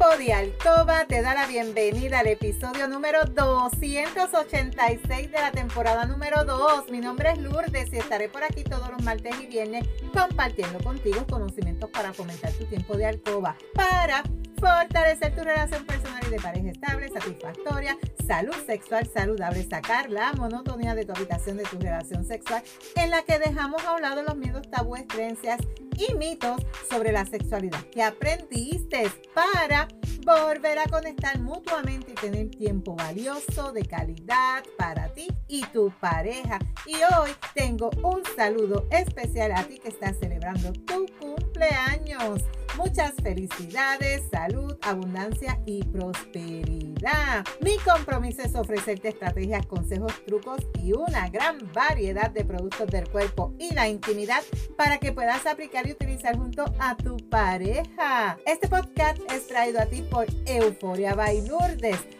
[0.00, 6.44] Tiempo de Alcoba te da la bienvenida al episodio número 286 de la temporada número
[6.44, 6.90] 2.
[6.90, 11.26] Mi nombre es Lourdes y estaré por aquí todos los martes y viernes compartiendo contigo
[11.28, 14.22] conocimientos para fomentar tu tiempo de alcoba, para
[14.60, 17.96] fortalecer tu relación personal y de pareja estable, satisfactoria,
[18.26, 22.62] salud sexual saludable, sacar la monotonía de tu habitación de tu relación sexual
[22.96, 25.58] en la que dejamos a un lado los miedos, tabúes, creencias
[25.96, 29.88] y mitos sobre la sexualidad que aprendiste para
[30.24, 36.58] volver a conectar mutuamente y tener tiempo valioso de calidad para ti y tu pareja.
[36.86, 41.49] Y hoy tengo un saludo especial a ti que estás celebrando tu cumpleaños.
[42.76, 47.44] Muchas felicidades, salud, abundancia y prosperidad.
[47.60, 53.54] Mi compromiso es ofrecerte estrategias, consejos, trucos y una gran variedad de productos del cuerpo
[53.58, 54.42] y la intimidad
[54.76, 58.38] para que puedas aplicar y utilizar junto a tu pareja.
[58.46, 62.19] Este podcast es traído a ti por Euforia by Lourdes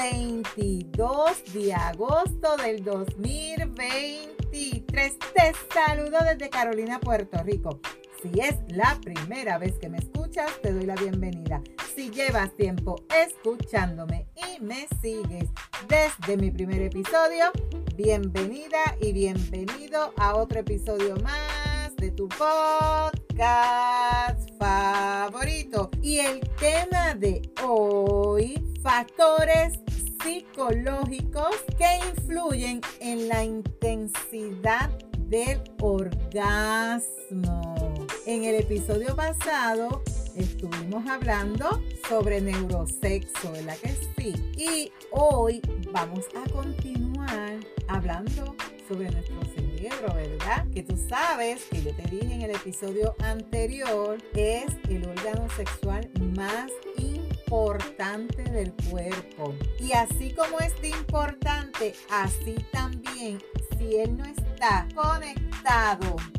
[0.00, 5.18] 22 de agosto del 2023.
[5.18, 7.80] Te saludo desde Carolina, Puerto Rico.
[8.22, 11.60] Si es la primera vez que me escuchas, te doy la bienvenida.
[11.94, 15.50] Si llevas tiempo escuchándome y me sigues
[15.86, 17.52] desde mi primer episodio,
[17.94, 25.90] bienvenida y bienvenido a otro episodio más de tu podcast favorito.
[26.00, 29.78] Y el tema de hoy, factores
[30.22, 34.90] psicológicos que influyen en la intensidad
[35.28, 37.74] del orgasmo.
[38.26, 40.02] En el episodio pasado
[40.36, 44.34] estuvimos hablando sobre neurosexo, ¿verdad que sí?
[44.56, 48.56] Y hoy vamos a continuar hablando
[48.88, 50.66] sobre nuestro cerebro, ¿verdad?
[50.74, 56.10] Que tú sabes, que yo te dije en el episodio anterior, es el órgano sexual
[56.34, 57.09] más importante
[58.44, 59.54] del cuerpo.
[59.80, 63.42] Y así como es de importante, así también,
[63.76, 65.49] si él no está conectado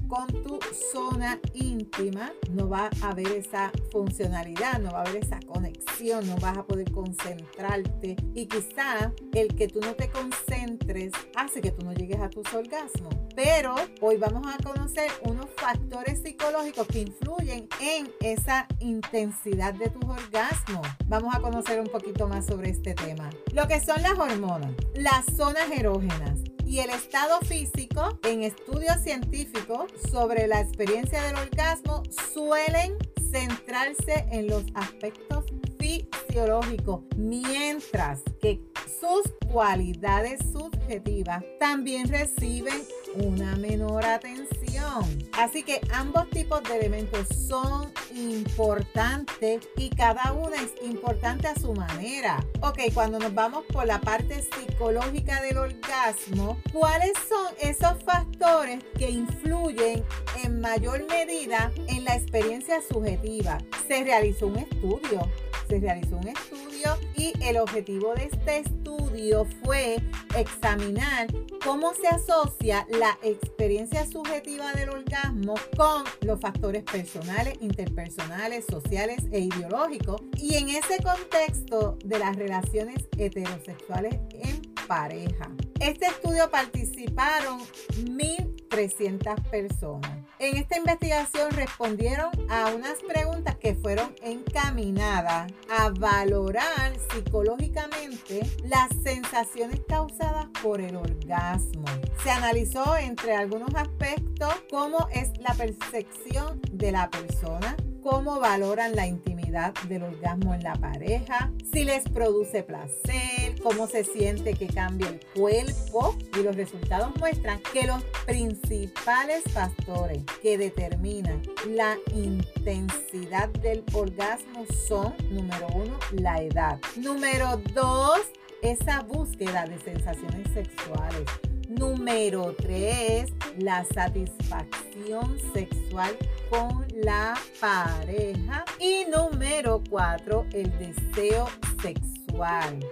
[0.08, 0.60] con tu
[0.92, 6.36] zona íntima, no va a haber esa funcionalidad, no va a haber esa conexión, no
[6.38, 11.86] vas a poder concentrarte y quizá el que tú no te concentres hace que tú
[11.86, 13.16] no llegues a tus orgasmos.
[13.36, 20.04] Pero hoy vamos a conocer unos factores psicológicos que influyen en esa intensidad de tus
[20.04, 20.86] orgasmos.
[21.08, 23.30] Vamos a conocer un poquito más sobre este tema.
[23.54, 29.92] Lo que son las hormonas, las zonas erógenas, y el estado físico en estudios científicos
[30.10, 32.02] sobre la experiencia del orgasmo
[32.34, 32.98] suelen
[33.30, 35.44] centrarse en los aspectos
[35.78, 38.62] fisiológicos, mientras que
[39.02, 42.84] sus cualidades subjetivas también reciben
[43.16, 45.04] una menor atención.
[45.34, 51.74] Así que ambos tipos de elementos son importantes y cada una es importante a su
[51.74, 52.46] manera.
[52.62, 59.10] Ok, cuando nos vamos por la parte psicológica del orgasmo, ¿cuáles son esos factores que
[59.10, 60.04] influyen
[60.44, 63.58] en mayor medida en la experiencia subjetiva?
[63.88, 65.28] Se realizó un estudio
[65.72, 66.71] se realizó un estudio
[67.16, 69.98] y el objetivo de este estudio fue
[70.36, 71.28] examinar
[71.64, 79.42] cómo se asocia la experiencia subjetiva del orgasmo con los factores personales, interpersonales, sociales e
[79.42, 85.52] ideológicos y en ese contexto de las relaciones heterosexuales en pareja.
[85.80, 87.60] Este estudio participaron
[88.06, 90.21] 1.300 personas.
[90.42, 99.82] En esta investigación respondieron a unas preguntas que fueron encaminadas a valorar psicológicamente las sensaciones
[99.88, 101.86] causadas por el orgasmo.
[102.24, 109.06] Se analizó entre algunos aspectos cómo es la percepción de la persona, cómo valoran la
[109.06, 115.10] intimidad del orgasmo en la pareja, si les produce placer, cómo se siente que cambia
[115.10, 123.84] el cuerpo y los resultados muestran que los principales factores que determinan la intensidad del
[123.94, 126.80] orgasmo son, número uno, la edad.
[126.96, 128.22] Número dos,
[128.62, 131.26] esa búsqueda de sensaciones sexuales.
[131.70, 136.18] Número 3, la satisfacción sexual
[136.50, 138.66] con la pareja.
[138.78, 141.48] Y número cuatro, el deseo
[141.82, 142.11] sexual.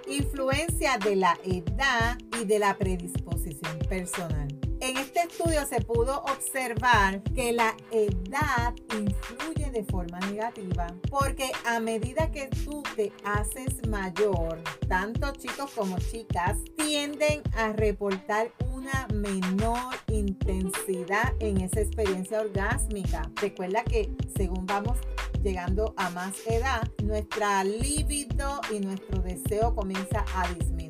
[0.08, 4.59] Influencia de la edad y de la predisposición personal.
[4.90, 11.80] En este estudio se pudo observar que la edad influye de forma negativa porque a
[11.80, 14.58] medida que tú te haces mayor,
[14.88, 23.30] tanto chicos como chicas tienden a reportar una menor intensidad en esa experiencia orgásmica.
[23.40, 24.98] Recuerda que según vamos
[25.44, 30.89] llegando a más edad, nuestra libido y nuestro deseo comienza a disminuir.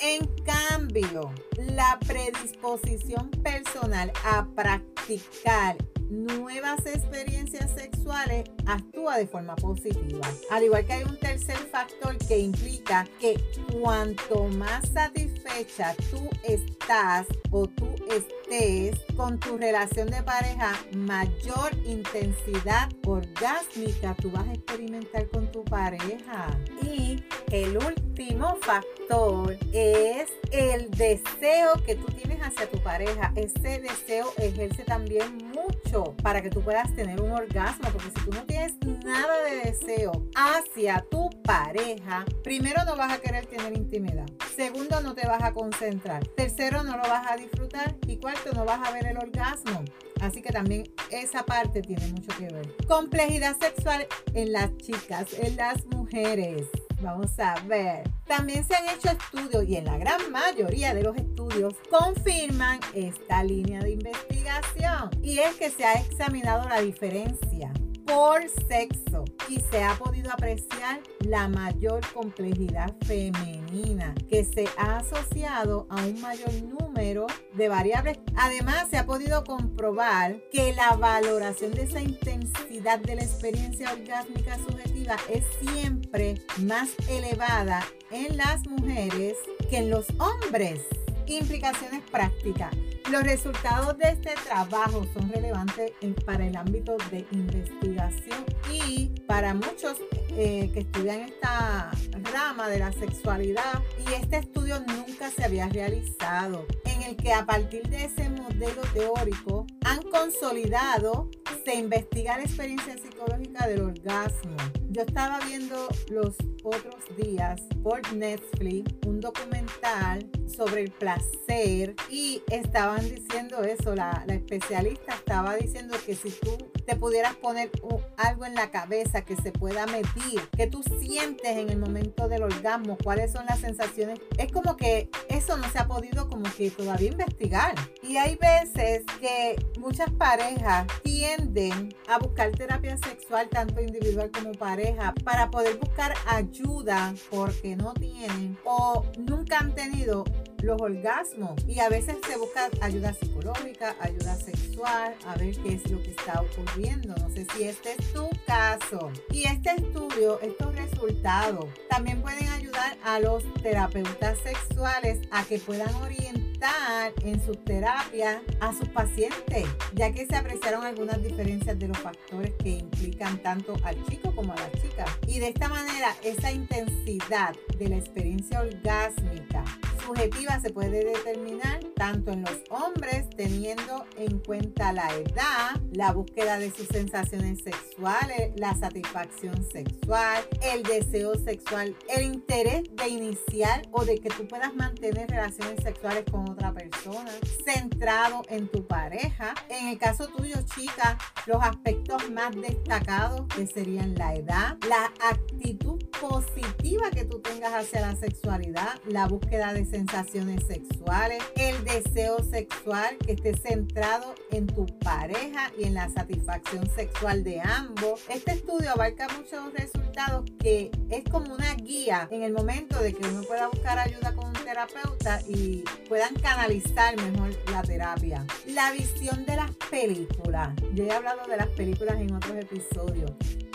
[0.00, 5.76] En cambio, la predisposición personal a practicar
[6.10, 10.26] nuevas experiencias sexuales actúa de forma positiva.
[10.50, 13.40] Al igual que hay un tercer factor que implica que
[13.72, 22.88] cuanto más satisfecha tú estás o tú estés con tu relación de pareja, mayor intensidad
[23.06, 26.48] orgásmica tú vas a experimentar con tu pareja.
[26.82, 33.32] Y el último factor es el deseo que tú tienes hacia tu pareja.
[33.36, 38.32] Ese deseo ejerce también mucho para que tú puedas tener un orgasmo, porque si tú
[38.32, 38.74] no tienes
[39.04, 44.26] nada de deseo hacia tu pareja, primero no vas a querer tener intimidad.
[44.56, 46.26] Segundo, no te vas a concentrar.
[46.28, 47.94] Tercero, no lo vas a disfrutar.
[48.06, 49.84] Y cuarto, no vas a ver el orgasmo.
[50.20, 52.74] Así que también esa parte tiene mucho que ver.
[52.88, 56.66] Complejidad sexual en las chicas, en las mujeres.
[57.04, 58.08] Vamos a ver.
[58.26, 63.44] También se han hecho estudios y en la gran mayoría de los estudios confirman esta
[63.44, 65.10] línea de investigación.
[65.22, 67.70] Y es que se ha examinado la diferencia
[68.06, 75.86] por sexo y se ha podido apreciar la mayor complejidad femenina que se ha asociado
[75.90, 78.18] a un mayor número de variables.
[78.36, 84.56] Además, se ha podido comprobar que la valoración de esa intensidad de la experiencia orgásmica
[84.58, 89.36] subjetiva es siempre más elevada en las mujeres
[89.70, 90.80] que en los hombres.
[91.26, 92.74] Implicaciones prácticas.
[93.10, 95.92] Los resultados de este trabajo son relevantes
[96.24, 99.98] para el ámbito de investigación y para muchos
[100.36, 101.90] eh, que estudian esta
[102.32, 107.46] rama de la sexualidad y este estudio nunca se había realizado en el que a
[107.46, 111.30] partir de ese modelo teórico han consolidado
[111.64, 114.56] se investiga la experiencia psicológica del orgasmo.
[114.90, 123.02] Yo estaba viendo los otros días por Netflix un documental sobre el placer y estaban
[123.08, 127.70] diciendo eso, la, la especialista estaba diciendo que si tú te pudieras poner
[128.16, 132.42] algo en la cabeza que se pueda medir, que tú sientes en el momento del
[132.42, 136.70] orgasmo, cuáles son las sensaciones, es como que eso no se ha podido como que
[136.70, 137.74] todavía investigar.
[138.02, 145.14] Y hay veces que muchas parejas tienden a buscar terapia sexual, tanto individual como pareja,
[145.24, 150.24] para poder buscar ayuda porque no tienen o nunca han tenido
[150.64, 155.90] los orgasmos y a veces se busca ayuda psicológica, ayuda sexual, a ver qué es
[155.90, 157.14] lo que está ocurriendo.
[157.16, 159.10] No sé si este es tu caso.
[159.30, 165.94] Y este estudio, estos resultados, también pueden ayudar a los terapeutas sexuales a que puedan
[165.96, 171.98] orientar en su terapia a sus pacientes, ya que se apreciaron algunas diferencias de los
[171.98, 175.04] factores que implican tanto al chico como a la chica.
[175.26, 179.64] Y de esta manera, esa intensidad de la experiencia orgásmica
[180.04, 186.58] subjetiva se puede determinar tanto en los hombres teniendo en cuenta la edad, la búsqueda
[186.58, 194.04] de sus sensaciones sexuales, la satisfacción sexual, el deseo sexual, el interés de iniciar o
[194.04, 197.30] de que tú puedas mantener relaciones sexuales con otra persona,
[197.64, 199.54] centrado en tu pareja.
[199.68, 206.02] En el caso tuyo, chica, los aspectos más destacados que serían la edad, la actitud
[206.20, 213.16] positiva que tú tengas hacia la sexualidad, la búsqueda de sensaciones sexuales, el deseo sexual
[213.24, 218.22] que esté centrado en tu pareja y en la satisfacción sexual de ambos.
[218.28, 223.26] Este estudio abarca muchos resultados que es como una guía en el momento de que
[223.26, 228.46] uno pueda buscar ayuda con un terapeuta y puedan canalizar mejor la terapia.
[228.66, 230.70] La visión de las películas.
[230.94, 233.32] Yo he hablado de las películas en otros episodios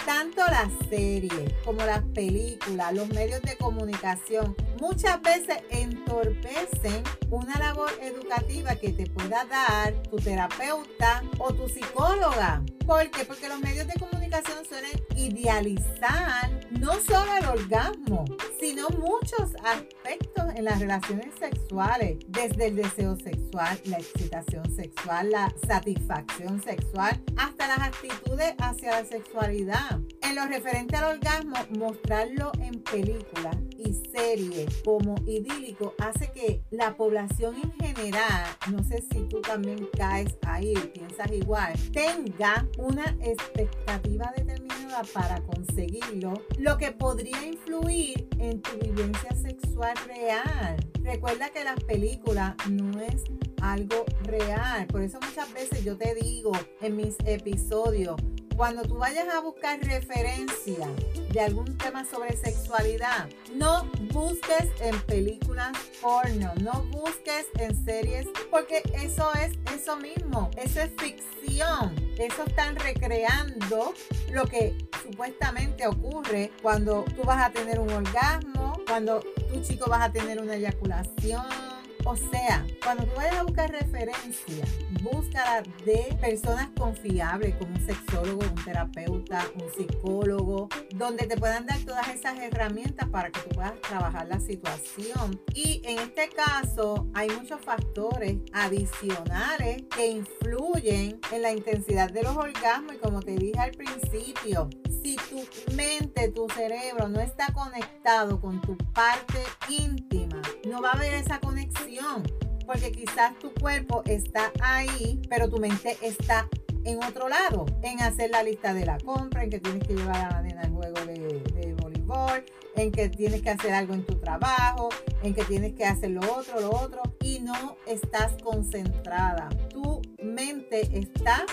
[0.09, 7.91] tanto las series como las películas, los medios de comunicación muchas veces entorpecen una labor
[8.01, 12.63] educativa que te pueda dar tu terapeuta o tu psicóloga.
[12.85, 13.23] ¿Por qué?
[13.25, 18.25] Porque los medios de comunicación suelen idealizar no solo el orgasmo,
[18.59, 25.53] sino muchos aspectos en las relaciones sexuales, desde el deseo sexual, la excitación sexual, la
[25.67, 29.99] satisfacción sexual, hasta las actitudes hacia la sexualidad.
[30.21, 33.55] En lo referente al orgasmo, mostrarlo en películas
[33.93, 40.37] series como idílico hace que la población en general, no sé si tú también caes
[40.45, 48.77] ahí, piensas igual, tenga una expectativa determinada para conseguirlo, lo que podría influir en tu
[48.77, 50.77] vivencia sexual real.
[51.03, 53.23] Recuerda que las películas no es
[53.61, 54.87] algo real.
[54.87, 58.15] Por eso muchas veces yo te digo en mis episodios,
[58.59, 60.85] cuando tú vayas a buscar referencia
[61.31, 68.83] de algún tema sobre sexualidad, no busques en películas porno, no busques en series, porque
[68.95, 71.95] eso es eso mismo, eso es ficción.
[72.17, 73.93] Eso están recreando
[74.33, 80.01] lo que supuestamente ocurre cuando tú vas a tener un orgasmo, cuando tu chico vas
[80.01, 81.68] a tener una eyaculación
[82.05, 84.65] o sea, cuando tú vayas a buscar referencia,
[85.01, 91.79] búscala de personas confiables como un sexólogo, un terapeuta, un psicólogo, donde te puedan dar
[91.79, 95.39] todas esas herramientas para que tú puedas trabajar la situación.
[95.53, 102.35] Y en este caso hay muchos factores adicionales que influyen en la intensidad de los
[102.35, 104.69] orgasmos y como te dije al principio,
[105.01, 105.43] si tu
[105.75, 109.39] mente, tu cerebro no está conectado con tu parte
[109.69, 110.28] íntima,
[110.67, 112.23] no va a haber esa conexión.
[112.65, 116.47] Porque quizás tu cuerpo está ahí, pero tu mente está
[116.83, 120.17] en otro lado, en hacer la lista de la compra, en que tienes que llevar
[120.17, 122.43] a la nena al juego de, de voleibol,
[122.75, 124.89] en que tienes que hacer algo en tu trabajo,
[125.23, 129.49] en que tienes que hacer lo otro, lo otro, y no estás concentrada.
[129.69, 131.45] Tu mente está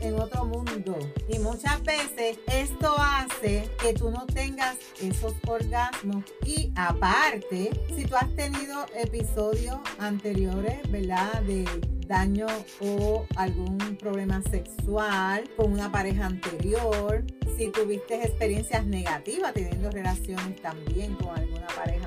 [0.00, 0.96] en otro mundo.
[1.28, 6.24] Y muchas veces esto hace que tú no tengas esos orgasmos.
[6.44, 11.42] Y aparte, si tú has tenido episodios anteriores, ¿verdad?
[11.42, 11.64] De
[12.06, 12.46] daño
[12.80, 17.24] o algún problema sexual con una pareja anterior,
[17.56, 22.05] si tuviste experiencias negativas teniendo relaciones también con alguna pareja